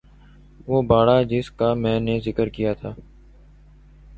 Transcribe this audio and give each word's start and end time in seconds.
وہ 0.67 0.81
باڑہ 0.81 1.21
جس 1.29 1.51
کا 1.51 1.73
میں 1.73 1.99
نے 1.99 2.19
ذکر 2.25 2.49
کیا 2.49 2.71
ہے 2.73 2.91